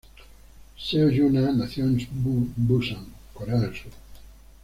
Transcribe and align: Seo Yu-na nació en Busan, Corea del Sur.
Seo 0.83 1.09
Yu-na 1.11 1.53
nació 1.53 1.83
en 1.85 1.99
Busan, 2.57 3.05
Corea 3.35 3.59
del 3.59 3.75
Sur. 3.75 3.91